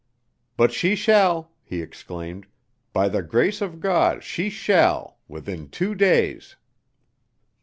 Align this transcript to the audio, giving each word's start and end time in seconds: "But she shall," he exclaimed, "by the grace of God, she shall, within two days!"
"But 0.57 0.71
she 0.71 0.95
shall," 0.95 1.51
he 1.61 1.79
exclaimed, 1.79 2.47
"by 2.91 3.07
the 3.07 3.21
grace 3.21 3.61
of 3.61 3.79
God, 3.79 4.23
she 4.23 4.49
shall, 4.49 5.19
within 5.27 5.69
two 5.69 5.93
days!" 5.93 6.55